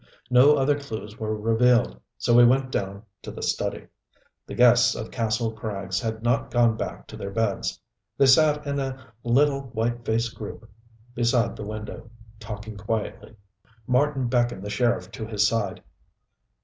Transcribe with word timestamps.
No 0.31 0.55
other 0.55 0.79
clews 0.79 1.19
were 1.19 1.39
revealed, 1.39 2.01
so 2.17 2.35
we 2.35 2.43
went 2.43 2.71
down 2.71 3.03
to 3.21 3.29
the 3.29 3.43
study. 3.43 3.85
The 4.47 4.55
guests 4.55 4.95
of 4.95 5.11
Kastle 5.11 5.53
Krags 5.53 6.01
had 6.01 6.23
not 6.23 6.49
gone 6.49 6.75
back 6.75 7.05
to 7.05 7.15
their 7.15 7.29
beds. 7.29 7.79
They 8.17 8.25
sat 8.25 8.65
in 8.65 8.79
a 8.79 9.13
little 9.23 9.65
white 9.73 10.03
faced 10.03 10.33
group 10.35 10.67
beside 11.13 11.55
the 11.55 11.67
window, 11.67 12.09
talking 12.39 12.77
quietly. 12.77 13.35
Marten 13.85 14.27
beckoned 14.27 14.63
the 14.63 14.71
sheriff 14.71 15.11
to 15.11 15.27
his 15.27 15.47
side. 15.47 15.83